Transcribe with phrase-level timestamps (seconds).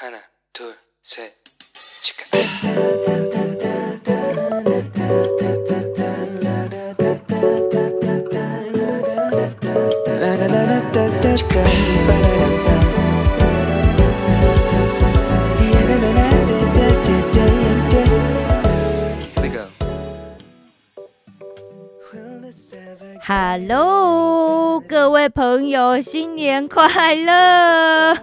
[0.00, 0.20] 하나,
[0.52, 1.32] 둘, 셋,
[2.02, 2.24] 치카.
[19.28, 19.66] Here we go.
[23.22, 28.14] Hello，各位朋友，新年快乐！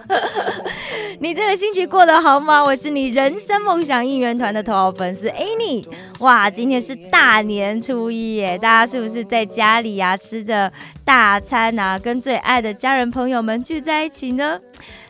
[1.21, 2.63] 你这个星期过得好吗？
[2.63, 5.85] 我是你人生梦想应援团的头号粉丝 Annie。
[6.19, 10.71] 哇，今天是大年初一耶，大家是不是在家里呀、吃着
[11.03, 14.61] 大餐啊，跟最爱的家人朋友们聚在一起呢？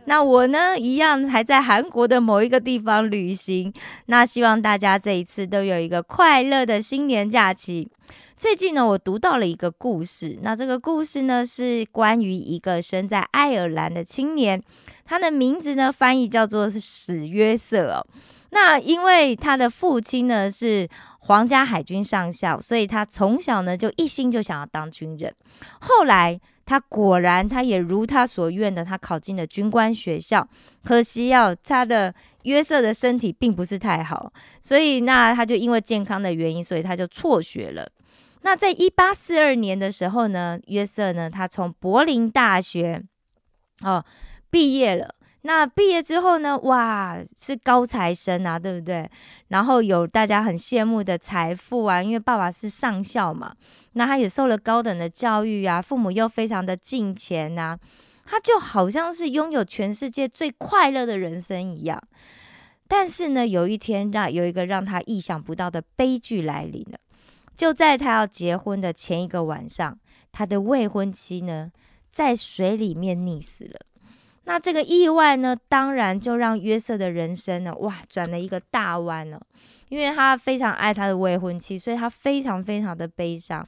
[0.06, 3.72] 那我呢，一样还在韩国的某一个地方旅行。
[4.08, 7.88] 那希望大家这一次都有一个快乐的新年假期。
[8.36, 10.40] 最近呢，我读到了一个故事。
[10.42, 14.64] 那这个故事呢，是关于一个生在爱尔兰的青年，
[15.10, 18.06] 他的名字呢翻译叫做史约瑟哦。
[18.52, 20.88] 那因为他的父亲呢是
[21.22, 25.34] 皇家海军上校，所以他从小呢就一心就想要当军人。
[25.80, 30.48] 后来他果然他也如他所愿的，他考进了军官学校。
[30.84, 32.14] 可惜哦，他的
[32.44, 37.92] 约瑟的身体并不是太好，所以那他就因为健康的原因，所以他就辍学了。
[38.42, 43.04] 那在一八四二年的时候呢，约瑟呢，他从柏林大学
[43.82, 44.04] 哦
[44.50, 45.16] 毕业了。
[45.44, 49.10] 那毕业之后呢，哇，是高材生啊，对不对？
[49.48, 53.56] 然后有大家很羡慕的财富啊，因为爸爸是上校嘛，
[53.94, 57.80] 那他也受了高等的教育啊，父母又非常的敬钱呐、
[58.26, 62.02] 他就好像是拥有全世界最快乐的人生一样。
[62.90, 67.00] 但是呢，有一天让有一个让他意想不到的悲剧来临了。
[67.56, 69.98] 就在他要结婚的前一个晚上，
[70.34, 71.72] 他的未婚妻呢
[72.12, 73.80] 在水里面溺死了。
[74.46, 79.42] 那这个意外呢，当然就让约瑟的人生呢，哇，转了一个大弯了。
[79.90, 83.68] 因为他非常爱他的未婚妻，所以他非常非常的悲伤。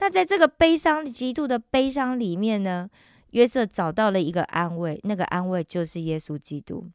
[0.00, 2.88] 那在这个悲伤、极度的悲伤里面呢，
[3.30, 6.88] 约瑟找到了一个安慰，那个安慰就是耶稣基督。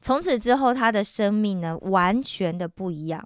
[0.00, 3.22] 从此之后，他的生命呢，完全的不一样。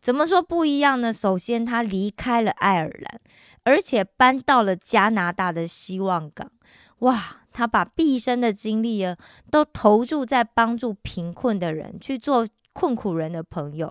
[0.00, 1.12] 怎么说不一样呢？
[1.12, 3.20] 首先，他离开了爱尔兰，
[3.62, 6.50] 而且搬到了加拿大的希望港。
[6.98, 9.16] 哇，他把毕生的精力啊，
[9.50, 13.90] 都投注在帮助贫困的人，去做困苦人的朋友。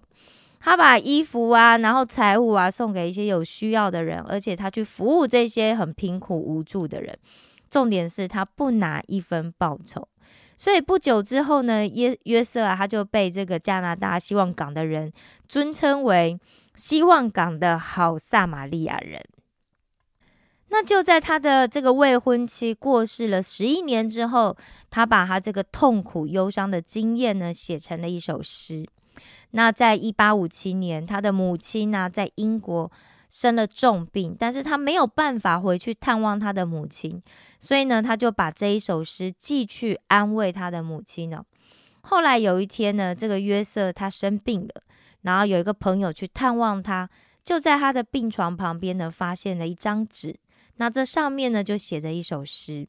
[0.59, 7.17] 他把衣服啊，然后财物啊，送给一些有需要的人，而且他去服务这些很贫苦无助的人。
[7.67, 10.07] 重点是他不拿一分报酬。
[10.55, 15.11] 所以不久之后呢，约约瑟啊，他就被这个加拿大希望港的人
[15.47, 16.39] 尊称为
[16.75, 19.19] 希望港的好撒玛利亚人。
[20.69, 24.57] 那就在他的这个未婚妻过世了十一年之后，
[24.89, 28.85] 他把他这个痛苦忧伤的经验呢，写成了一首诗。
[29.51, 32.91] 那在一八五七年，他的母亲呢，在英国
[33.29, 37.21] 生了重病，但是他没有办法回去探望他的母亲，
[37.59, 41.45] 所以呢，他就把这一首诗寄去安慰他的母亲哦。
[42.01, 44.81] 后来有一天呢，这个约瑟他生病了，
[45.21, 47.09] 然后有一个朋友去探望他，
[47.43, 50.35] 就在他的病床旁边呢，发现了一张纸，
[50.77, 52.87] 那这上面呢就写着一首诗。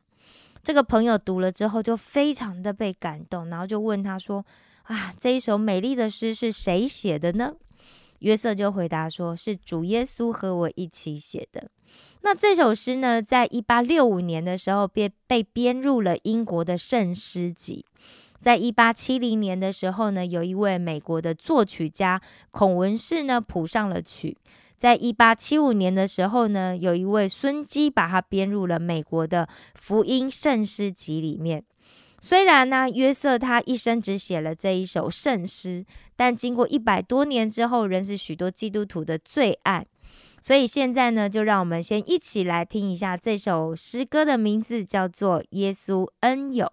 [0.63, 4.45] 这个朋友读了之后就非常的被感动，然后就问他说
[4.85, 7.55] ：“啊，这一首美丽的诗是谁写的呢？”
[8.21, 11.71] 约瑟就回答说：“是主耶稣和我一起写的。”
[12.23, 17.85] 那这首诗呢，在一八六五年的时候被被编入了英国的圣诗集。
[18.41, 22.21] 在一八七零年的时候呢，有一位美国的作曲家
[22.51, 24.37] 孔文士呢谱上了曲。
[24.79, 31.65] 在一八七五年的时候呢，有一位孙基把它编入了美国的福音圣诗集里面。
[32.21, 35.85] 虽然呢，约瑟他一生只写了这一首圣诗，
[36.17, 39.87] 但经过一百多年之后，仍是许多基督徒的最爱。
[40.41, 46.67] 所以现在呢，就让我们先一起来听一下这首诗歌的名字，叫做《耶稣恩友》。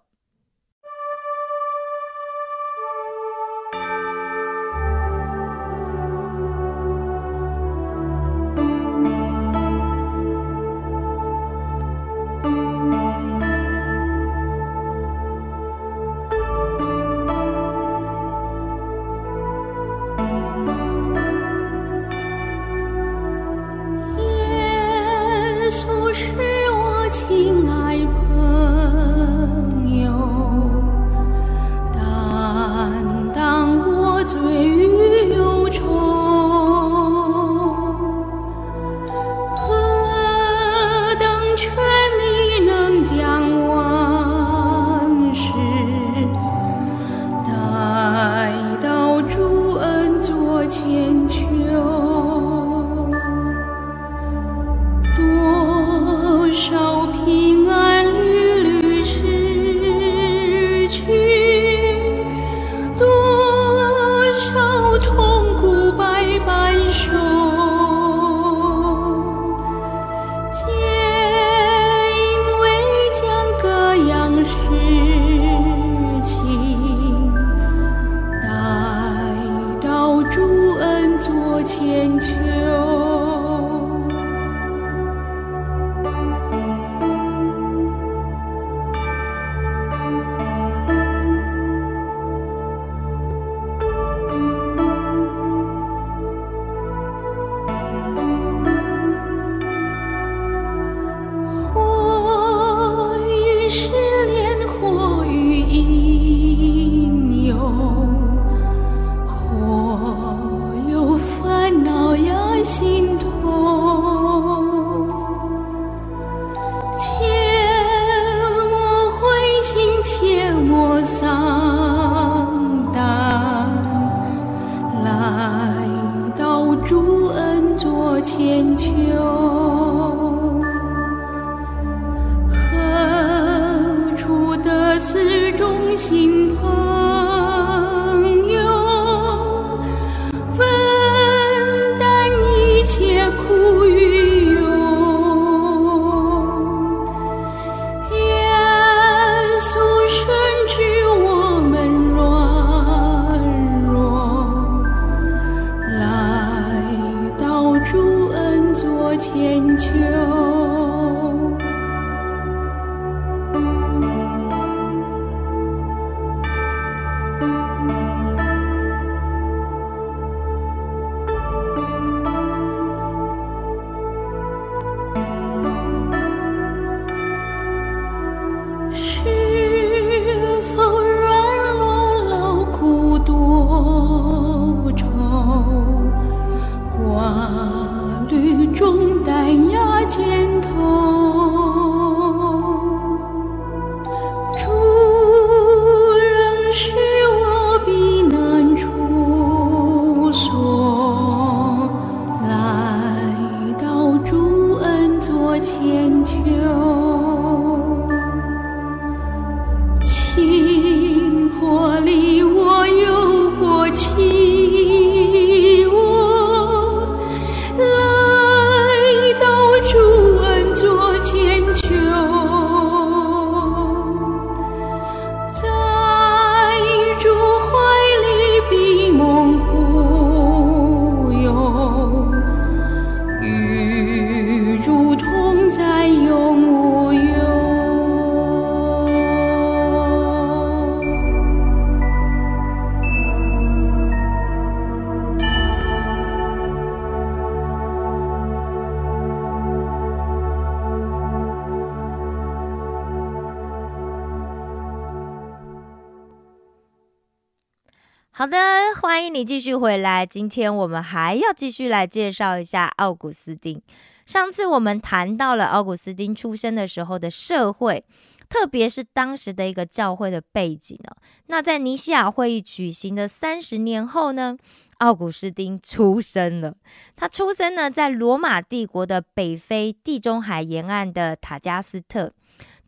[259.44, 260.24] 继续回来。
[260.24, 263.80] 今天我们还要继续来介绍一下奥古斯丁。
[264.24, 268.02] 上次我们谈到了奥古斯丁出生的时候的社会，
[268.48, 271.16] 特别是当时的一个教会的背景哦。
[271.46, 274.56] 那在尼西亚会议举行的三十年后呢，
[274.98, 276.74] 奥古斯丁出生了。
[277.14, 282.32] 他出生呢在罗马帝国的北非地中海沿岸的塔加斯特。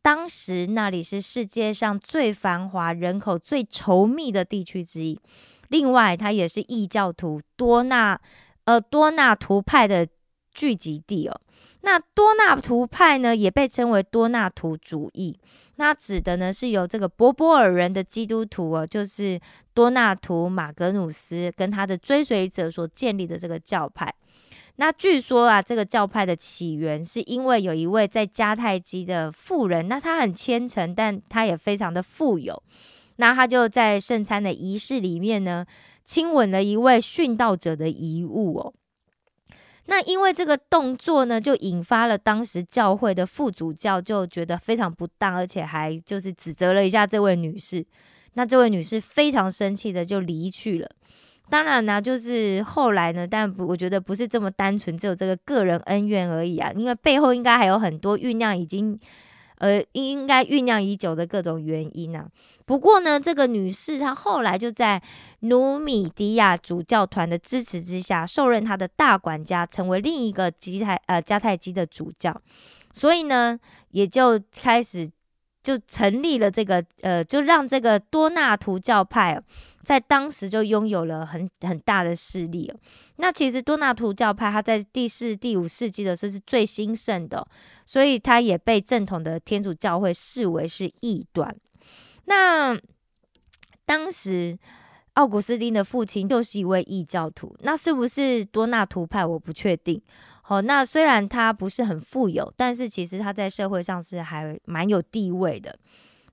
[0.00, 5.20] 当时那里是世界上最繁华、人口最稠密的地区之一。
[5.68, 8.20] 另外，它也是异教徒多纳
[8.64, 10.06] 呃多纳图派的
[10.52, 11.40] 聚集地哦。
[11.82, 15.38] 那多纳图派呢，也被称为多纳图主义。
[15.76, 19.38] 那指的呢，是由这个波波尔人的基督徒哦，就是
[19.72, 24.12] 多纳图马格努斯跟他的追随者所建立的这个教派。
[24.78, 32.62] 那据说啊，这个教派的起源是因为有一位在迦太基的富人，那他很虔诚，但他也非常的富有。
[33.16, 35.66] 那他就在圣餐的仪式里面呢，
[36.04, 38.74] 亲吻了一位殉道者的遗物哦。
[39.86, 47.86] 那因为这个动作呢，就引发了当时教会的副主教就觉得非常不当，而且还就是指责了一下这位女士。
[48.34, 50.90] 那这位女士非常生气的就离去了。
[51.48, 58.98] 当然呢，就是后来呢，但不，我觉得不是这么单纯，只有这个个人恩怨而已啊，因为背后应该还有很多酝酿，已经
[59.58, 62.26] 呃应该酝酿已久的各种原因啊。
[62.64, 65.00] 不过呢，这个女士她后来就在
[65.40, 72.40] 努米迪亚主教团的支持之下，受任她的大管家，成为另一个吉泰呃迦太基的主教，
[72.92, 73.58] 所以呢，
[73.90, 75.08] 也就开始
[75.62, 79.40] 就成立了这个呃，就让这个多纳图教派。
[79.86, 82.74] 在当时就拥有了很很大的势力。
[83.18, 87.46] 那其实多纳图教派，它在第四、第五世纪的时候是最兴盛的，
[87.84, 91.56] 所以它也被正统的天主教会视为是异端。
[92.24, 92.76] 那
[93.84, 94.58] 当时
[95.12, 99.24] 奥古斯丁的父亲就是一位异教徒，那是不是多纳图派？
[99.24, 100.02] 我不确定。
[100.42, 105.78] 好，那虽然他不是很富有，但是其实他在社会上是还蛮有地位的。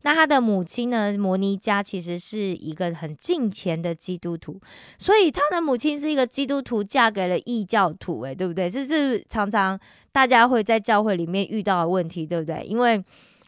[0.05, 1.17] 那他的母亲呢？
[1.17, 4.59] 摩尼加其实是一个很敬虔的基督徒，
[4.97, 8.69] 所以他的母亲是一个基督徒，嫁给了异教徒，诶，对不对？
[8.69, 9.79] 这是常常
[10.11, 12.63] 大家会在教会里面遇到的问题，对不对？
[12.65, 13.01] 因为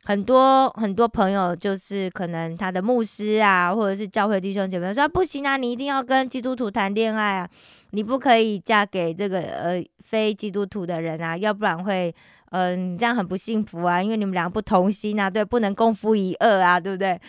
[0.05, 7.50] 很多很多朋友就是可能他的牧师啊，或者是教会弟兄姐妹说不行啊，你一定要跟基督徒谈恋爱啊，
[7.89, 12.15] 你不可以嫁给这个呃非基督徒的人啊，要不然会。
[12.55, 17.19] 嗯，你这样很不幸福啊，因为你们两个不同心啊，对，不能共夫一二啊，对不对？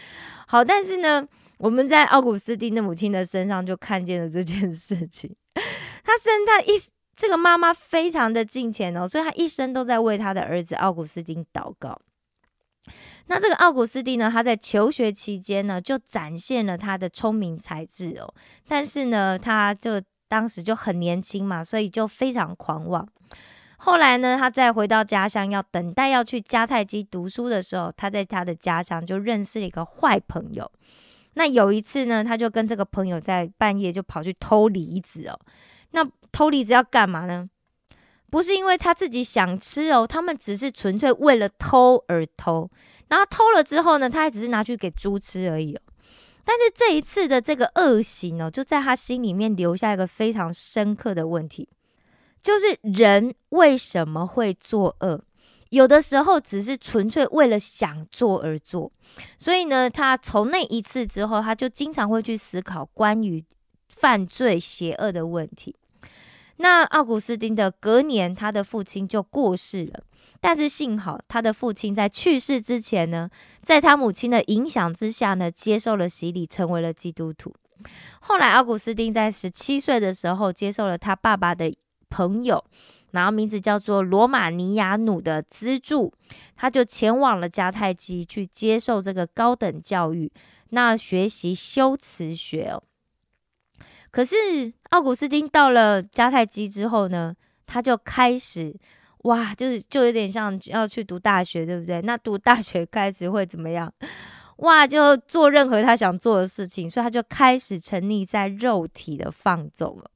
[0.46, 1.26] 好，但是呢，
[1.58, 5.34] 我们在奥古斯丁的母亲的身上就看见了这件事情。
[6.04, 6.80] 他生他一
[7.16, 12.00] 这个妈妈非常的敬虔哦，所以她一生都在为他的儿子奥古斯丁祷告。
[13.26, 18.32] 那这个奥古斯丁呢，他在求学期间呢，就展现了他的聪明才智哦，
[18.68, 23.08] 但是呢，他就当时就很年轻嘛，所以就非常狂妄。
[23.78, 30.70] 后来呢，他再回到家乡，要等待要去迦太基读书的时候，他在他的家乡就认识了一个坏朋友。
[31.34, 35.38] 那有一次呢，他就跟这个朋友在半夜就跑去偷梨子哦。
[35.90, 36.02] 那
[36.32, 37.48] 偷梨子要干嘛呢？
[38.30, 42.70] 不是因为他自己想吃哦，他们只是纯粹为了偷而偷。
[43.08, 45.80] 然后偷了之后呢，他还只是拿去给猪吃而已哦。
[46.44, 51.68] 但是这一次的这个恶行哦，就在他心里面留下一个非常深刻的问题，
[52.46, 55.20] 就是人为什么会作恶？
[55.70, 58.92] 有的时候只是纯粹为了想做而做。
[59.36, 63.44] 所以呢，他从那一次之后，他就经常会去思考关于
[63.88, 65.74] 犯罪邪恶的问题。
[66.58, 70.04] 那奥古斯丁的隔年，他的父亲就过世了。
[70.40, 73.28] 但是幸好，他的父亲在去世之前呢，
[73.60, 77.52] 在他母亲的影响之下呢，接受了洗礼，成为了基督徒。
[78.20, 81.74] 后来，奥古斯丁在十七岁的时候，接受了他爸爸的
[82.08, 82.64] 朋友，
[83.10, 86.12] 然后名字叫做罗马尼亚努的资助，
[86.54, 90.30] 他就前往了迦太基去接受这个高等教育，
[90.70, 92.82] 那学习修辞学哦。
[94.10, 97.34] 可是，奥古斯丁到了迦太基之后呢，
[97.66, 98.74] 他就开始。
[99.20, 102.00] 哇，就是就有点像要去读大学，对不对？
[102.02, 103.92] 那读大学开始会怎么样？
[104.58, 110.08] 哇，就做任何他想做的事情，所以他就开始沉溺在肉体的放纵了。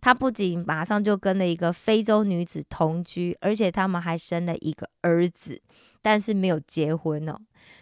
[0.00, 5.60] 他不仅马上就跟了一个非洲女子同居，而且他们还生了一个儿子，
[6.02, 7.36] 但是没有结婚哦。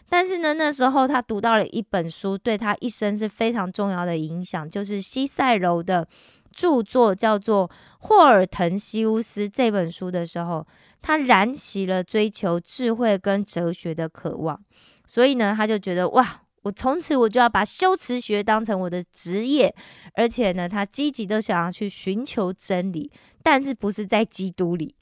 [0.09, 6.09] 但是呢，那时候他读到了一本书，对他一生是非常重要的影响，就是西塞柔的。
[6.53, 7.69] 著作叫做
[7.99, 10.67] 《霍尔滕西乌斯》这本书的时候，
[11.03, 14.59] 他燃起了追求智慧跟哲学的渴望，
[15.05, 19.73] 所以呢，他就觉得哇，我从此我就要把修辞学当成我的职业，
[20.15, 23.09] 而且呢，他积极的想要去寻求真理，
[23.41, 24.93] 但是不是在基督里，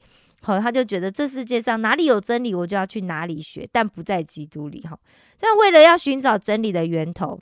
[0.43, 4.99] 好，他就觉得这世界上哪里有真理，我就要去哪里学，但不在基督里，哈。
[5.41, 7.41] 所以为了要寻找真理的源头，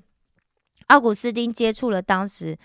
[0.86, 2.56] 奥古斯丁接触了当时。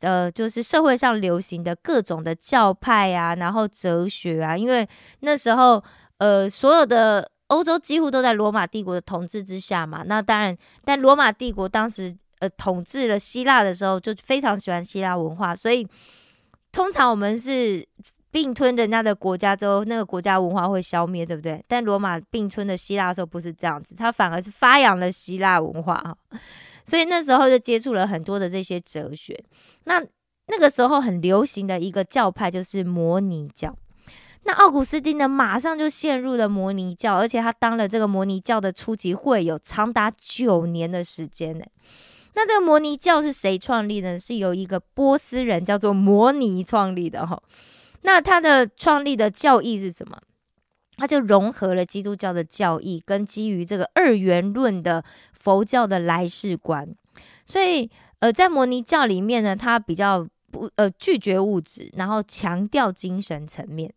[0.00, 4.86] 呃，就是社会上流行的各种的教派啊，然后哲学啊，因为
[5.20, 5.82] 那时候
[6.18, 10.02] 呃，所有的欧洲几乎都在罗马帝国的统治之下嘛。
[10.06, 15.86] 那当然，但罗马帝国当时呃统治了希腊的时候，就非常喜欢希腊文化，所以
[16.72, 17.86] 通常我们是
[18.30, 21.64] 并吞人家的国家之后，那个国家文化会消灭，对不对？
[21.66, 26.16] 但罗马并吞的希腊的时候不是这样子，它反而是发扬了希腊文化哈。
[26.84, 29.38] 所以那时候就接触了很多的这些哲学。
[29.84, 30.02] 那
[30.48, 33.74] 那个时候很流行的一个教派就是摩尼教。
[34.46, 41.64] 那奥古斯丁呢，马上就陷入了摩尼教，而且他当了这个摩尼教的初级会有，长达九年的时间呢。
[42.34, 44.18] 那这个摩尼教是谁创立的？
[44.18, 47.42] 是由一个波斯人叫做摩尼创立的哈。
[48.02, 50.18] 那他的创立的教义是什么？
[50.96, 55.04] 他就融合了基督教的教义跟基于这个二元论的。
[55.46, 56.92] 佛教的来世观，
[57.44, 57.88] 所以
[58.18, 63.94] 呃，在摩尼教里面呢，他比较不呃拒绝物质，然后强调精神层面。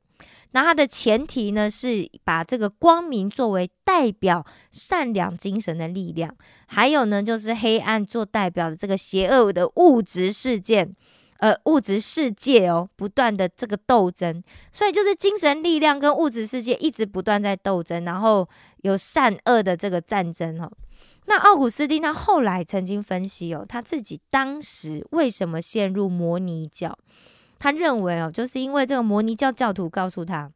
[0.51, 6.35] 那它的前提呢，是把这个光明作为代表善良精神的力量，
[6.67, 10.95] 还有呢，就是黑暗做代表的这个邪恶的物质事件，
[11.37, 14.43] 呃，物质世界哦，不断的这个斗争。
[14.71, 18.49] 所以就是精神力量跟物质世界一直不断在斗争，然后
[18.81, 20.71] 有善恶的这个战争哦。
[21.27, 26.97] 那奥古斯丁他后来曾经分析哦，他自己当时为什么陷入摩尼教？
[27.59, 30.49] 他认为哦，就是因为这个摩尼教教徒告诉他，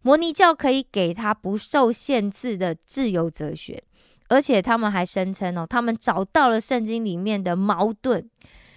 [0.00, 3.84] 摩尼教可以给他不受限制的自由哲学，
[4.28, 8.28] 而且他们还声称哦，他们找到了圣经里面的矛盾，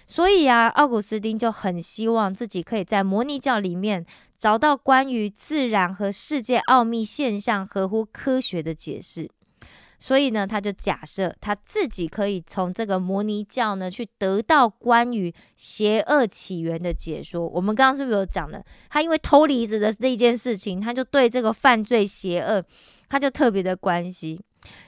[0.06, 4.04] 所以啊，奥古斯丁就很希望自己可以在摩尼教里面
[4.36, 9.30] 找到关于自然和世界奥秘现象合乎科学的解释。
[9.98, 17.46] 所以呢，他就假设他自己可以从这个摩尼教呢，去得到关于邪恶起源的解说。
[17.48, 18.62] 我们刚刚是不是有讲了？
[18.90, 22.62] 他因为偷梨子的那件事情，他就对这个犯罪邪恶，
[23.08, 24.38] 他就特别的关心。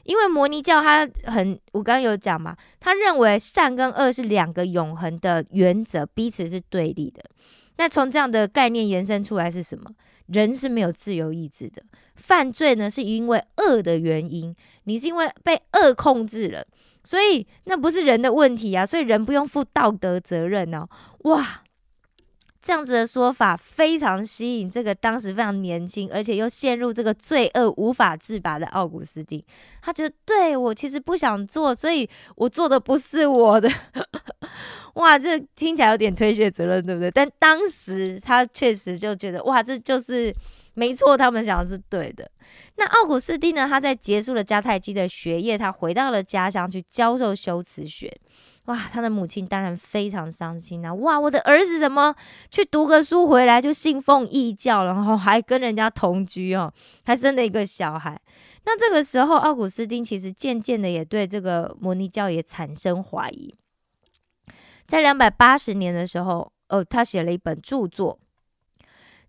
[0.02, 7.22] 因为摩尼教他很，我刚刚有讲嘛，他认为善跟恶是两个永恒的原则，彼此是对立的。
[7.76, 9.90] 那从这样的概念延伸出来是什么？
[10.26, 11.80] 人是没有自由意志的，
[12.18, 16.66] 犯罪呢是因为恶的原因，你是因为被恶控制了，
[17.02, 20.87] 所以那不是人的问题啊，所以人不用负道德责任哦。
[21.20, 21.62] 哇，
[22.60, 29.42] 这样子的说法非常吸引这个当时非常年轻，而且又陷入这个罪恶无法自拔的奥古斯丁，
[29.80, 33.70] 他觉得对我其实不想做，所以我做的不是我的。
[34.94, 37.08] 哇，这听起来有点推卸责任，对不对？
[37.12, 40.34] 但当时他确实就觉得，哇，这就是
[40.78, 42.30] 没错，他们想的是对的。
[42.76, 43.66] 那奥古斯丁呢？
[43.68, 48.16] 他在结束了迦太基的学业，他回到了家乡去教授修辞学。
[48.66, 50.94] 哇，他的母亲当然非常伤心啊！
[50.94, 52.14] 哇，我的儿子怎么
[52.49, 56.73] 去读个书回来就信奉异教，然后还跟人家同居哦，
[57.04, 58.20] 还生了一个小孩。
[58.64, 63.52] 那这个时候，奥古斯丁其实渐渐的也对这个摩尼教也产生怀疑。
[64.87, 68.20] 在两百八十年的时候，哦，他写了一本著作。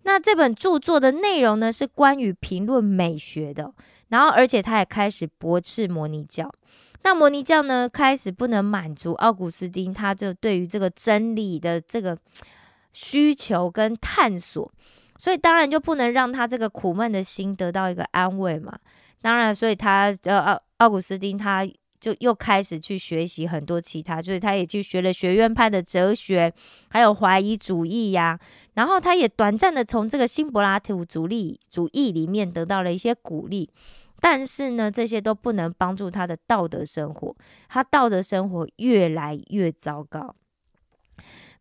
[0.03, 3.73] 那这本著作的内容呢，是关于评论美学的。
[4.07, 6.51] 然后，而且他也开始驳斥摩尼教。
[7.03, 12.17] 那摩尼教呢，开始不能满足奥古斯丁，他就对于这个真理的这个
[12.91, 14.71] 需求跟探索，
[15.17, 18.77] 所以当然就不能让他这个苦闷的心得到一个安慰嘛。
[19.21, 21.65] 当然，所以他呃奥奥古斯丁他
[21.99, 26.53] 就又开始去学习很多其他，所以他也去学了学院派的哲学，
[26.89, 28.39] 还有怀疑主义呀。
[28.73, 33.69] 然后他也短暂的从这个新柏拉图主义主义里面得到了一些鼓励，
[34.21, 37.35] 但是呢，这些都不能帮助他的道德生活，
[37.67, 40.35] 他道德生活越来越糟糕。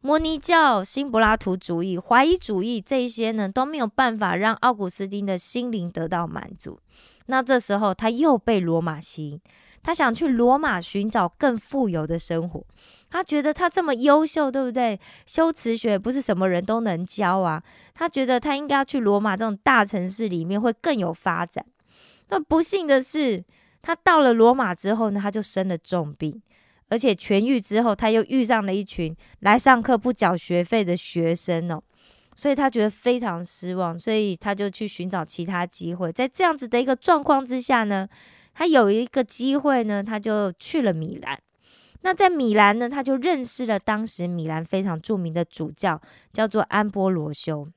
[0.01, 6.79] 摩尼教、新柏拉图主义、怀疑主义这些呢都没有办法让奥古斯丁的心灵得到满足。
[7.27, 9.41] 那这时候他又被罗马吸引，
[9.89, 12.63] 他想去罗马寻找更富有的生活。
[13.09, 15.01] 他觉得他这么优秀，对不对？
[15.25, 17.63] 修辞学不是什么人都能教啊。
[17.95, 21.65] 他觉得他应该要去罗马这种大城市里面会更有发展。
[22.29, 23.43] 那不幸的是，
[23.81, 26.43] 他到了罗马之后呢，他就生了重病，
[26.91, 31.83] 而且痊愈之后，他又遇上了一群来上课不缴学费的学生哦。
[32.37, 36.13] 所以他觉得非常失望，所以他就去寻找其他机会。
[36.13, 38.07] 在这样子的一个状况之下呢，
[38.59, 41.41] 他有一个机会呢，他就去了米兰。
[42.01, 46.01] 那在米兰呢，他就认识了当时米兰非常著名的主教，
[46.33, 47.69] 叫做安波罗修。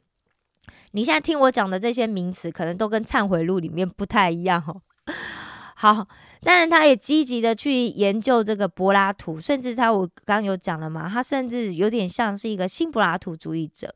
[0.93, 4.81] 你现在听我讲的这些名词，可能都跟《忏悔录》里面不太一样哦。
[5.77, 6.07] 好，
[6.41, 13.93] 当然他也积极的去研究这个柏拉图，甚至他我刚刚有讲了嘛，他甚至有点像是一个新柏拉图主义者。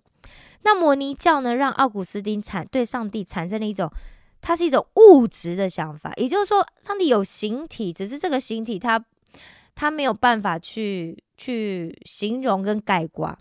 [0.61, 3.91] 那摩尼教呢，让奥古斯丁产对上帝产生了一种，
[4.47, 9.03] 它是一种物质的想法，也就是说，上帝有形体，只是这个形体他
[9.73, 13.35] 他没有办法去去形容跟概括。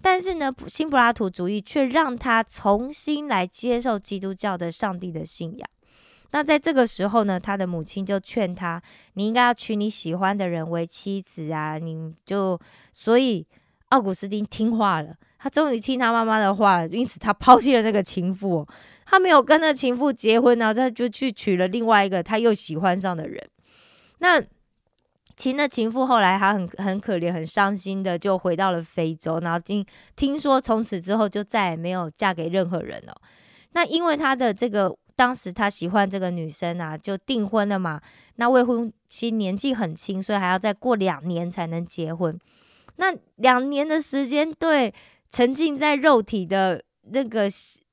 [0.00, 5.68] 但是呢，新柏拉图主义却让他重新来接受基督教的上帝的信仰。
[6.30, 8.82] 那在这个时候呢，他的母亲就劝他，
[9.14, 12.58] 你应该要娶你喜欢的人为妻子啊，你就
[12.90, 13.46] 所以
[13.88, 15.14] 奥古斯丁听话了。
[15.40, 18.66] 他终于听他妈妈的话，因此他抛弃了那个情妇，
[19.06, 23.48] 他没有跟那情妇结婚呢，他就去娶了另外一个他又喜欢上的人。
[24.18, 24.42] 那
[25.36, 33.16] 其那情妇后来他很很可怜、很伤心的就回到了非洲，然后听听说从此之后就再也没有嫁给任何人了。
[33.74, 38.00] 那因为他的这个当时他喜欢这个女生啊，就订婚了嘛。
[38.34, 42.36] 那未婚妻年纪很轻，所以还要再过两年才能结婚。
[42.98, 44.94] 那两年的时间对。
[45.30, 46.82] 沉浸在肉体的
[47.12, 47.46] 那个，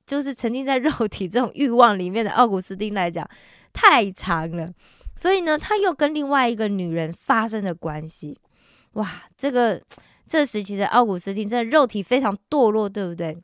[0.08, 3.30] 就是沉浸在肉体这种欲望里面的奥古斯丁来讲，
[3.74, 4.72] 太长了。
[5.18, 8.40] 所以呢，他又跟另外一个女人发生了关系。
[8.94, 9.82] 哇，这个
[10.26, 13.38] 这时期的奥古斯丁，真的肉体非常堕落，对不对？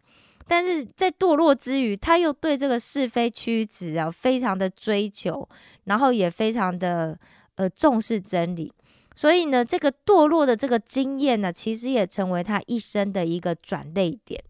[0.48, 5.46] 但是在堕落之余，他又对这个是非曲直啊，非常的追求，
[5.84, 7.20] 然后也非常的
[7.56, 8.72] 呃重视真理。
[9.14, 14.42] 所以呢，这个堕落的这个经验呢，其实也成为他一生的一个转泪点。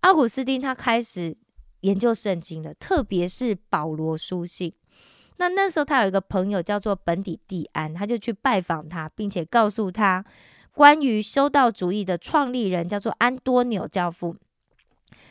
[0.00, 1.34] 奥古斯丁他开始
[1.80, 4.72] 研究圣经了，特别是保罗书信。
[5.38, 10.24] 那那时候他有一个朋友叫做本底蒂安，他就去拜访他，并且告诉他
[10.72, 14.36] 关于修道主义的创立人叫做安多纽教父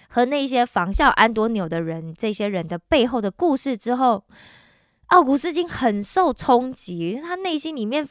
[0.10, 4.24] 和那些仿效安多纽的人，这些人的背后的故事之后，
[5.08, 8.08] 奥古斯丁很受冲击，他内心里面。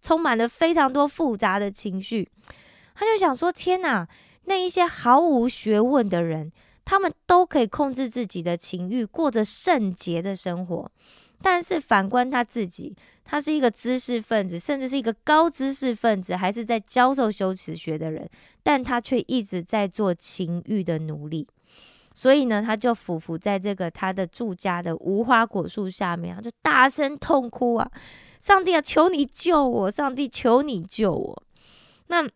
[0.00, 2.28] 充满了非常多复杂的情绪，
[2.94, 4.08] 他就想说：“天哪，
[4.44, 6.50] 那一些毫无学问的人，
[6.84, 10.90] 他们都可以控制自己的情欲，过着圣洁的生活。
[11.40, 18.28] 但是反观他自己，他是一个知识分子，甚至是一个高知识分子，还是在教授修辞学的人，
[18.62, 21.48] 但他却一直在做情欲的奴隶。
[22.14, 27.90] 所以呢，他就俯伏在这个他的住家的无花果树下面，就大声痛哭啊！”
[28.40, 29.90] 上帝啊，求你救我！
[29.90, 31.42] 上帝，求你救我！
[32.08, 32.28] 那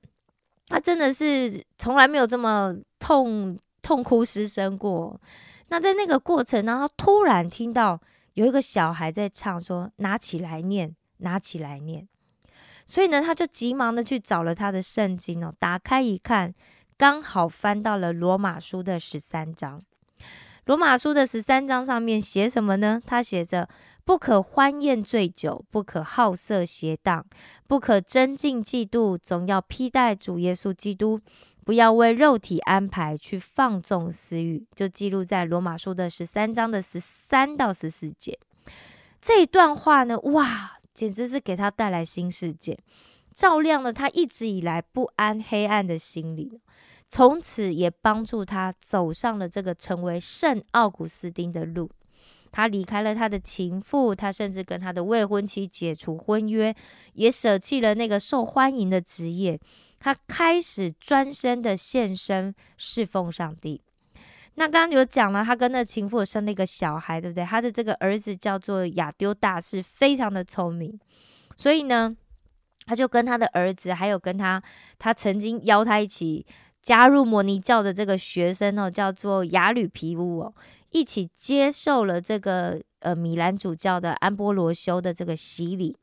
[0.69, 5.21] 他真的是从来没有这么痛痛哭失声过。
[5.69, 8.01] 那在那个过程呢，他突然听到
[8.35, 12.09] 有一个小孩在唱，说：“拿起来念，拿起来念。”
[12.87, 16.55] 所以呢，他就急忙的去找了他的圣经哦，打开一看，
[16.99, 19.83] 刚好翻到了罗马书的十三章。
[20.65, 23.01] 罗马书的十三章上面写什么呢？
[23.07, 23.69] 他写着：
[24.05, 27.25] 不可欢宴醉酒，不可好色邪荡，
[27.67, 31.21] 不可争竞嫉妒，总要披戴主耶稣基督。
[31.65, 38.39] 不要为肉体安排去放纵私欲，就记录在罗马书的十三章的十三到十四节。
[39.21, 42.79] 这一段话呢，哇，简直是给他带来新世界，
[43.35, 46.61] 照亮了他一直以来不安黑暗的心灵，
[47.09, 51.91] 从此也帮助他走上了这个成为圣奥古斯丁的路。
[52.53, 56.75] 他离开了他的情妇，他甚至跟他的未婚妻解除婚约，
[57.13, 59.61] 也舍弃了那个受欢迎的职业。
[59.99, 63.83] 他开始专身的献身侍奉上帝。
[64.55, 67.45] 那刚刚有讲了，他跟那情妇生了一个小孩，对不对？
[67.45, 70.99] 他的这个儿子叫做亚丢大士，非常的聪明。
[71.57, 72.17] 所以呢，
[72.87, 74.63] 他就跟他的儿子，还有跟他
[74.99, 76.47] 他曾经邀他一起
[76.87, 80.55] 加入摩尼教的这个学生哦，叫做雅吕皮乌哦，
[80.91, 85.97] 一起接受了这个呃米兰主教的安波罗修的这个洗礼。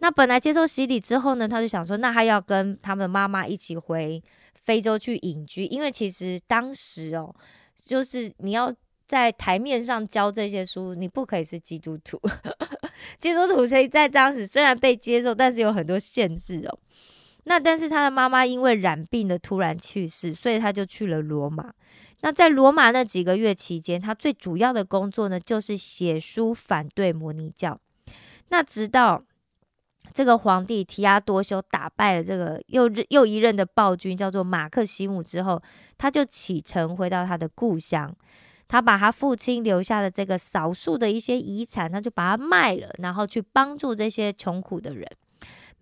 [0.00, 4.22] 那本来接受洗礼之后呢，他就想说，那他要跟他们妈妈一起回
[4.54, 7.34] 非洲去隐居，因为其实当时哦，
[7.82, 8.70] 就是你要
[9.06, 12.20] 在台面上教这些书，你不可以是基督徒。
[13.18, 16.78] 基督徒所以在当时虽然被接受，但是有很多限制哦。
[17.44, 21.72] 那但是他的妈妈因为染病的突然去世，所以他就去了罗马。
[22.20, 27.80] 那在罗马那几个月期间，他最主要的工作呢，就是写书反对摩尼教。
[28.48, 29.22] 那直到
[30.12, 35.62] 这个皇帝提阿多修打败了这个又又一任的暴君，叫做马克西姆之后，
[35.96, 38.14] 他就启程回到他的故乡。
[38.68, 45.04] 他把他父亲留下的这个少数的一些遗产，他就把它卖了，然后去帮助这些穷苦的人。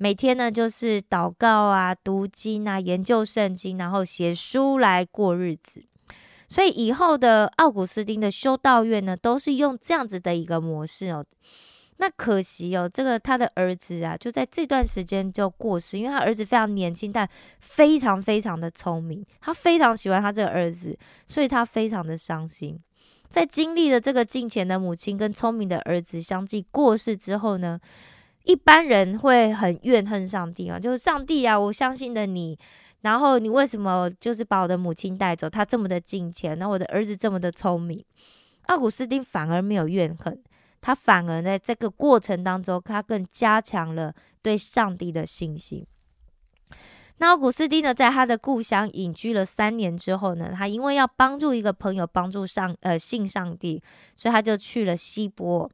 [0.00, 5.84] 每天呢，就是祷告啊、读经啊、研究圣经，然后写书来过日子。
[6.46, 11.26] 所以以后的奥古斯丁的修道院呢，都是用这样子的一个模式哦。
[11.96, 22.78] 那可惜哦，这个他的儿子啊，就在这段时间就过世，因为他儿子非常年轻，但非常非常的聪明，他非常喜欢他这个儿子，所以他非常的伤心。
[23.28, 27.78] 在经历了这个金钱的母亲跟聪明的儿子相继过世之后呢，
[28.48, 32.58] 一般人会很怨恨上帝啊，就是上帝啊，我相信了你，
[33.02, 35.50] 然后你为什么就是把我的母亲带走？
[35.50, 38.02] 他这么的金钱，那我的儿子这么的聪明，
[38.68, 40.42] 奥古斯丁反而没有怨恨。
[40.80, 45.86] 他反而在这个过程当中，他更加强了对上帝的信心。
[47.18, 53.82] 那奥古斯丁呢，在他的故乡隐居了三年之后呢，他因为要帮助一个朋友，帮助上呃信上帝，
[54.16, 55.70] 所以他就去了西波。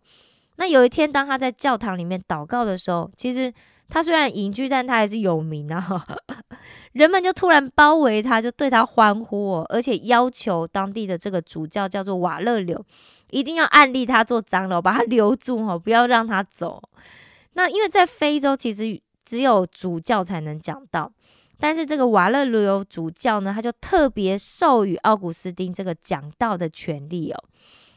[0.56, 3.52] 那有一天，当他在教堂里面祷告的时候，其实
[3.88, 6.06] 他虽然隐居，但他还是有名啊。
[6.92, 12.84] 人们就突然包围他，就对他欢呼哦，而且要求当地的这个主教叫做瓦勒柳。
[13.30, 16.80] 一定要暗立他做长老，把他留住哈，不要让他走。
[17.54, 21.10] 那因为在非洲，其实只有主教才能讲道，
[21.58, 27.44] 但是这个瓦勒留主教呢，他就特别授予奥古斯丁这个讲道的权利哦。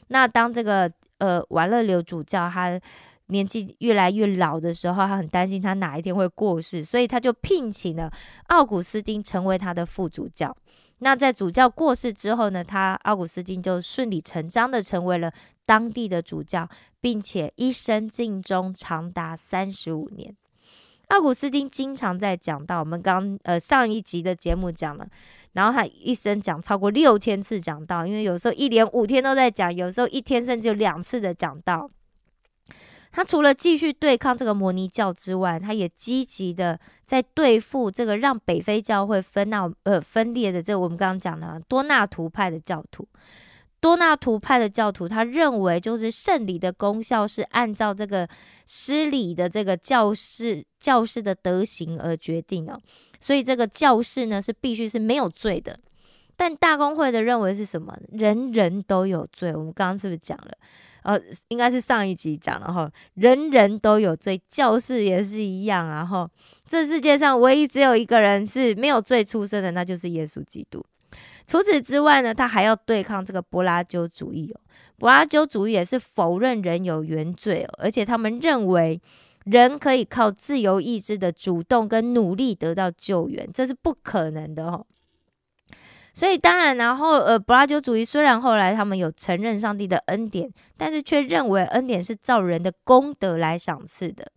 [0.07, 2.79] 那当这个呃瓦勒留主教他
[3.27, 8.11] 年纪越来越老的时候，他很担心他哪一天会过世，所以他就聘请了
[8.47, 10.55] 奥古斯丁成为他的副主教。
[10.99, 15.31] 那在主教过世之后呢，他奥古斯丁就顺理成章的成为了
[15.65, 16.67] 当地的主教，
[17.01, 20.35] 并且一生尽忠长达三十五年。
[21.09, 25.07] 奥古斯丁经常在讲到，我们刚呃上一集的节目讲了，
[25.57, 31.89] 然后他一生讲超过六千次讲道，因为有时候一连五天都在讲，有时候一天甚至有两次的讲道。
[33.11, 43.07] 他除了继续对抗这个摩尼教之外，他也积极的在对付这个让北非教会分闹呃分裂的这个我们刚刚讲的多纳图派的教徒。
[43.79, 48.27] 多纳图派的教徒他认为，就是圣礼的功效是按照这个
[48.65, 52.79] 施礼的这个教士教士的德行而决定的，
[53.19, 55.79] 所以这个教士呢是必须是没有罪的。
[56.35, 57.97] 但大公会的认为是什么？
[58.11, 59.51] 人人都有罪。
[59.55, 60.51] 我们刚刚是不是讲了？
[61.01, 66.29] 呃，应该是上一集讲了哈，人人都有罪，教士也是一样啊哈。
[66.67, 70.85] 这世界上唯一只有一个人是没有罪出生的，那就是耶稣基督。
[71.47, 74.59] 除此之外呢，他还要对抗这个柏拉修主义哦。
[74.99, 79.01] 柏拉修主义也是否认人有原罪哦，而且他们认为
[79.45, 84.85] 人可以靠自由意志的主动跟努力得到救援，这是不可能的哦。
[86.13, 94.29] 所以当然，然后呃，柏拉修主义虽然后来他们有承认上帝的恩典，但是却认为恩典是照人的功德来赏赐的。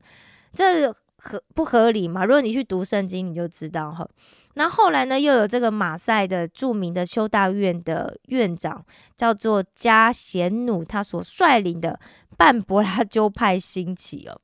[0.53, 2.25] 这合不合理嘛？
[2.25, 4.07] 如果你去读圣经，你就知道哈。
[4.55, 8.85] 那后来呢，又有这个马赛的著名的修道院的院长，
[9.17, 11.99] 叫做加贤努，他所率领的
[12.37, 14.41] 半柏拉鸠派兴起哦。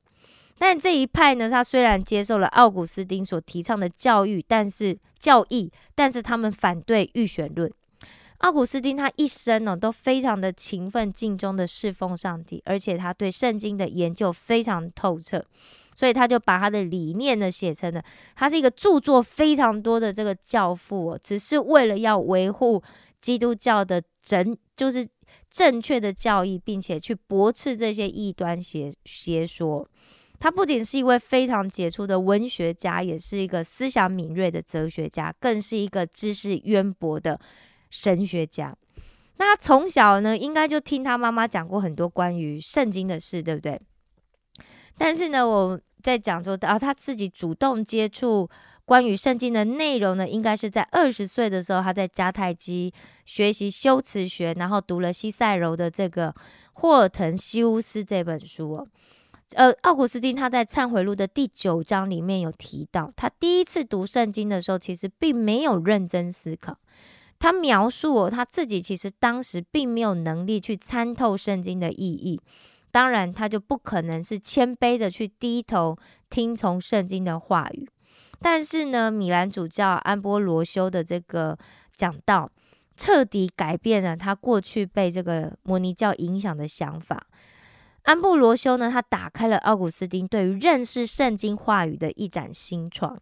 [0.57, 7.71] 但这一派呢，他虽然接受了奥古斯丁所提倡的教育，但是教义，但是他们反对预选论。
[8.39, 15.43] 奥古斯丁他一生呢都非常的勤奋尽忠的侍奉上帝，而且他对圣经的研究非常透彻，
[15.97, 18.03] 所以他就把他的理念呢写成了，
[18.35, 22.83] 他是一个著作非常多的这个教父哦，只是为了要维护
[23.19, 25.07] 基督教的整就是
[25.49, 29.89] 正确的教义，并且去驳斥这些异端邪邪说。
[30.39, 37.39] 他不仅是一位非常杰出的文学家，也是一个思想敏锐的哲学家，更是一个知识渊博的。
[37.89, 38.75] 神学家，
[39.37, 43.79] 那他从小呢，应该就听他妈妈讲过很多关于圣经的事，对不对？
[44.97, 48.49] 但是呢，我在讲说，啊，他自己主动接触
[48.85, 52.93] 关于圣经的内容呢，应该是在二十岁的时候，他在迦太基
[53.25, 56.29] 学习修辞学，然后读了西塞柔的这个
[56.73, 58.87] 《霍尔滕西乌斯》这本书哦。
[59.53, 66.77] 呃，奥古斯丁他在《忏悔录》的第九章里面有提到，他第一次读圣经的时候，其实并没有认真思考。
[67.39, 72.41] 他描述哦，他自己其实当时并没有能力去参透圣经的意义，
[72.97, 75.95] 当然他就不可能是谦卑的去低头
[76.31, 77.87] 听从圣经的话语。
[78.39, 81.55] 但是呢，米兰主教安波罗修的这个
[81.91, 82.49] 讲道，
[82.95, 87.27] 彻底改变了他过去被这个摩尼教影响的想法。
[88.01, 93.21] 安布罗修呢，他打开了奥古斯丁对于认识圣经话语的一盏新窗。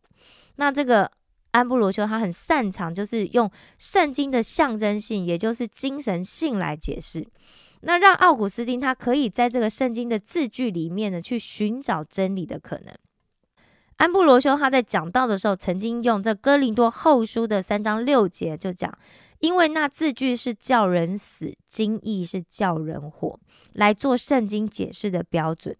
[0.56, 1.12] 那这个。
[1.52, 7.26] 安布罗修他很擅长，就是用圣经的象征性，也就是精神性来解释，
[7.88, 12.94] 那让奥古斯丁他可以在这个圣经的字句里面呢，去寻找真理的可能。
[13.98, 18.92] 安布罗修他在讲道的时候，曾经用这哥林多后书的三章六节就讲，
[19.40, 23.40] 因为那字句是叫人死，经义是叫人活，
[23.74, 25.78] 来做圣经解释的标准。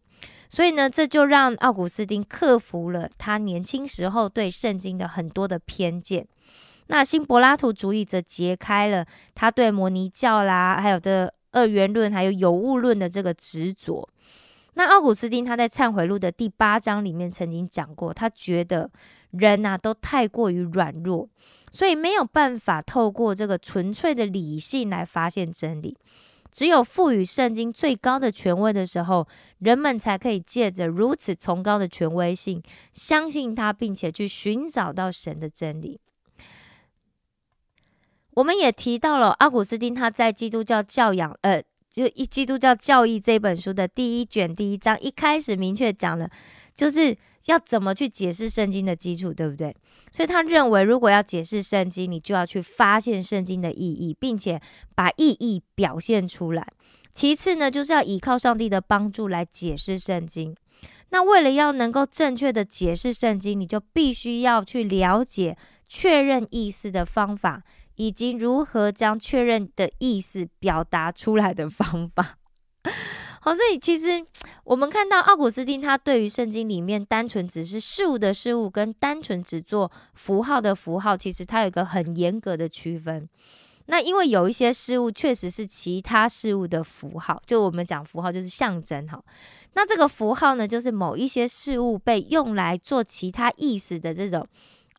[0.48, 6.28] 所以呢，这就让奥古斯丁克服了他年轻时候对圣经的很多的偏见。
[6.88, 14.08] 那新柏拉图主义则揭开了他对摩尼教啦，还有的二元论，还有有物论的这个执着。
[14.74, 18.92] 那奥古斯丁他在《忏悔录》的第八章里面曾经讲过，他觉得
[19.32, 21.30] 人呐都太过于软弱，
[21.72, 25.98] 所以没有办法透过这个纯粹的理性来发现真理。
[26.52, 29.26] 只有赋予圣经最高的权威的时候，
[29.60, 36.00] 人们才可以借着如此崇高的权威性，相信他，并且去寻找到神的真理。
[38.36, 46.30] 我们也提到了阿古斯丁，他在《基督教教养》呃，就《一基督教教义》这本书的第一卷第一章一开始明确讲了，
[46.74, 47.18] 就是。
[47.46, 49.72] 要怎么去解释圣经的基础，对不对？
[50.12, 54.60] 所以他认为，如果要解释圣经，你就要去发现圣经的意义，并且
[54.96, 56.68] 把意义表现出来。
[57.14, 60.56] 其次呢，就是要依靠上帝的帮助来解释圣经。
[61.10, 65.56] 那为了要能够正确的解释圣经，你就必须要去了解
[65.88, 67.62] 确认意思的方法，
[67.96, 72.38] 以及如何将确认的意思表达出来的方法。
[73.42, 74.26] 好， 所以其实
[74.64, 83.28] 我们看到奥古斯丁，他对于圣经里面单纯只是事物的事物，跟单纯只做符号的符号，其实他有一个很严格的区分。
[83.88, 89.24] 那因为有一些事物确实是其他事物的符号，就我们讲符号就是象征哈。
[89.74, 94.48] 那这个符号呢，就是某一些事物被用来做其他意思的这种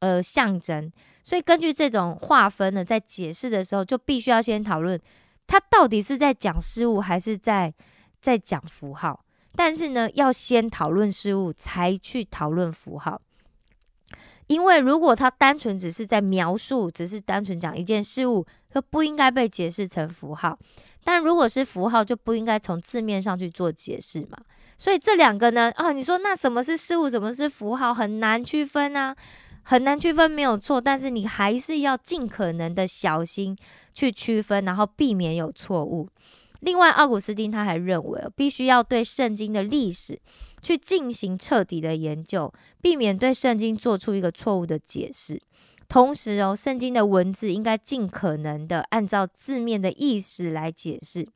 [0.01, 0.93] 呃象征。
[1.23, 5.01] 所以根据这种划分呢，在解释的时候，就必须要先讨论
[5.47, 7.75] 它到底是在讲事物还是在。
[8.19, 13.21] 在讲符号，但是呢，要先讨论事物，才去讨论符号。
[14.49, 20.59] 因为如果他单纯只是在描述，只是单纯讲一件事物，就不应该被解释成符号。
[21.05, 24.39] 但如果是符号，就不应该从字面上去做解释嘛。
[24.77, 29.15] 所以这两个呢，哦，你说那什么是事物，什么是符号，很难区分啊，
[29.69, 30.81] 很难区分，没有错。
[30.81, 33.57] 但是你还是要尽可能的小心
[33.93, 36.09] 去区分，然后避免有错误。
[36.61, 40.21] 另外，奥古斯丁他还认为，必须要对圣经的历史
[40.63, 45.43] 去进行彻底的研究，避免对圣经做出一个错误的解释。
[45.89, 51.27] 同时哦，圣经的文字应该尽可能的按照字面的意思来解释。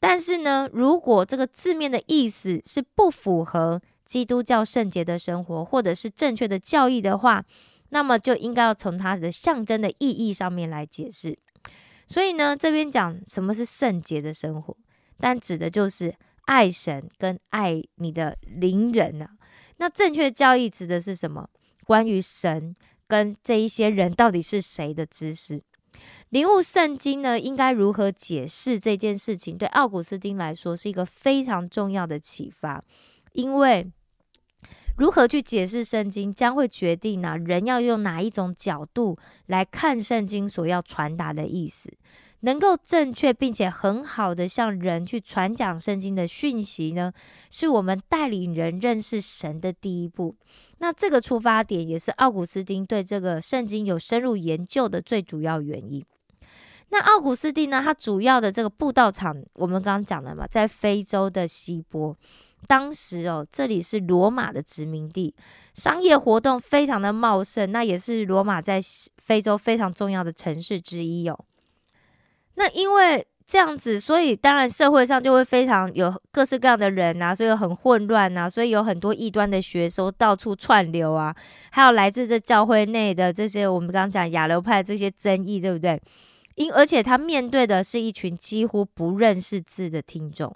[0.00, 7.44] 但是呢，如果这个字面的意思是不符合基督教圣洁的生活，或者是正确的教义的话，
[7.88, 11.38] 那么就应该要从它的象征的意义上面来解释。
[12.06, 14.76] 所以呢，这边讲什么是圣洁的生活，
[15.18, 16.14] 但指的就是
[16.44, 19.28] 爱神跟爱你的邻人呐。
[19.78, 21.48] 那正确教义指的是什么？
[21.86, 22.74] 关于神
[23.06, 25.62] 跟这一些人到底是谁的知识。
[26.30, 29.56] 领悟圣经呢，应该如何解释这件事情？
[29.56, 32.84] 对奥古斯丁来说是一个非常重要的启发，
[33.34, 33.86] 因为
[34.96, 41.92] 如何去解释圣经，将会决定呢人要用哪一种角度来看圣经所要传达的意思。
[42.40, 47.10] 能够正确并且很好的向人去传讲圣经的讯息呢，
[47.50, 50.36] 是我们带领人认识神的第一步。
[50.76, 56.04] 那这个出发点也是奥古斯丁对这个圣经有深入研究的最主要原因。
[56.90, 62.14] 那奥古斯丁呢，他主要的这个布道场，我们刚刚讲了嘛，在非洲的西波，
[62.66, 65.34] 当时哦，这里是罗马的殖民地，
[65.74, 68.80] 商业活动非常的茂盛，那也是罗马在
[69.18, 71.44] 非洲非常重要的城市之一哦。
[72.54, 81.34] 那因为这样子，所以当然社会上就会非常有各式各样的人啊，所以很混乱啊，所以有很多异端的学说到处串流啊，
[81.70, 86.00] 还有来自这教会内的这些我们刚刚讲亚流派这些争议，对不对？
[86.54, 90.54] 因而且他面对的是一群几乎不认识字的听众，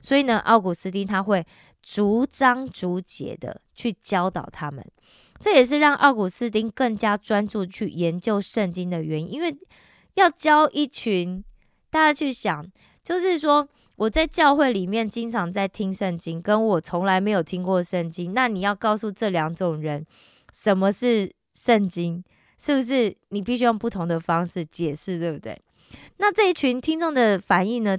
[0.00, 1.46] 所以呢，奥古斯丁他会
[1.82, 4.84] 逐章逐节的去教导他们，
[5.38, 9.56] 这也是让奥古斯丁更加专注去研究圣经的原因，因为。
[10.14, 11.42] 要教一群
[11.88, 12.66] 大家去想，
[13.02, 18.34] 就是说我在教会里面经常在听圣经，跟我从来没有听过圣经。
[18.34, 20.04] 那你要告诉这两种人
[20.52, 22.22] 什么是圣经，
[22.58, 23.16] 是不是？
[23.28, 25.56] 你必须用不同的方式解释，对不对？
[26.16, 27.96] 那这一群听众的反应呢，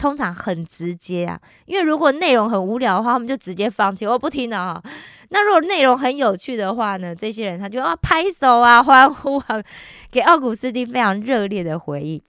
[0.00, 4.82] 通常很直接啊，因为如果内容很无聊的话，他们就直接放弃，我不听了啊。
[5.28, 7.14] 那如果内容很有趣的话呢？
[7.14, 9.62] 这些人他就要拍手啊、欢呼啊，
[10.10, 12.22] 给奥古斯丁非常热烈的回应。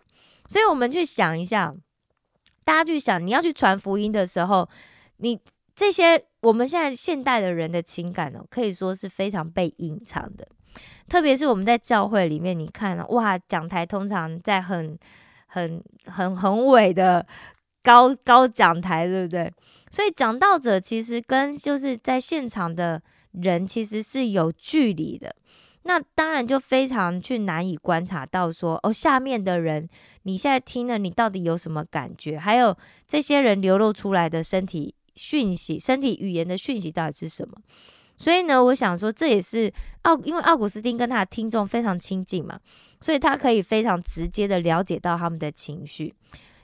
[0.49, 1.73] 所以，我们去想一下，
[2.65, 4.67] 大家去想，你要去传福音的时候，
[5.17, 5.39] 你
[5.73, 10.45] 这些我们现在现代的人的情感哦，可以说是非常被隐藏的。
[11.07, 14.97] 特别是我们在教会里面，你看哇，讲台通常在很、
[15.47, 17.25] 很、很宏伟的
[17.83, 19.51] 高高讲台，对不对？
[19.89, 25.35] 所以讲道者其实跟就是在现场的人其实是有距离的，
[25.83, 29.89] 那当然就非常去难以观察到说哦，下面的人
[30.23, 32.37] 你现在听了你到底有什么感觉？
[32.37, 32.75] 还有
[33.07, 37.57] 这些人流露出来的身体讯息、身体语言的讯息到底是什么？
[38.15, 42.59] 所以呢，我想说这也是奥，因为奥古斯丁跟他的听众非常亲近嘛，
[43.01, 46.13] 所以他可以非常直接的了解到他们的情绪。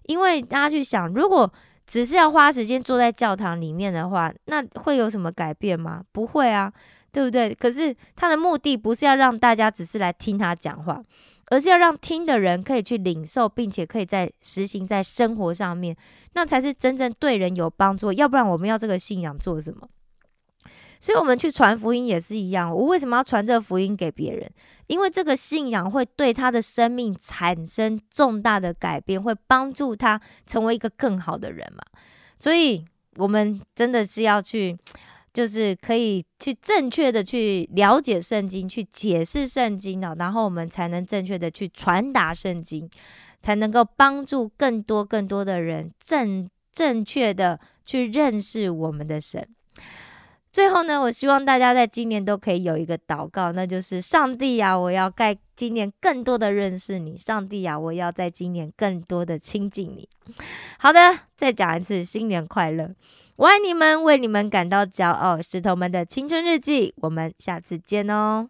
[0.07, 1.49] 因为大家去想，如果
[1.85, 6.03] 只是要花时间坐在教堂里面的话，那会有什么改变吗？
[6.11, 6.69] 不会啊，
[7.11, 7.53] 对不对？
[7.53, 11.01] 可是他的目的不是要让大家只是来听他讲话，
[11.47, 15.95] 而是要让听的人可以去领受，并且可以在实行在生活上面，
[16.33, 18.11] 那才是真正对人有帮助。
[18.11, 19.87] 要不然我们要这个信仰做什么？
[20.99, 22.73] 所以，我们去传福音也是一样。
[22.73, 24.49] 我为什么要传这个福音给别人？
[24.87, 31.83] 因为这个信仰会对他的生命产生重大的改变，会帮助他成为一个更好的人嘛。
[32.37, 32.83] 所以，
[33.17, 34.77] 我们真的是要去，
[35.33, 42.89] 就是可以去正确的去了解圣经，去解释圣经的，然后我们才能正确的去传达圣经，
[43.41, 49.47] 才能够帮助更多更多的人正正确的去认识我们的神。
[50.57, 60.09] 最后呢，我希望大家在今年都可以有一个祷告，那就是上帝呀，我要在今年更多的认识你，上帝呀，我要在今年更多的亲近你。
[60.81, 60.99] 好的，
[61.35, 62.95] 再讲一次，新年快乐！
[63.35, 68.49] 我爱你们，为你们感到骄傲，石头们的青春日记，我们下次见哦。